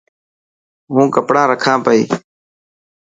هون 0.93 1.05
ڪپڙا 1.15 1.43
رکان 1.51 1.79
پئي. 1.85 2.01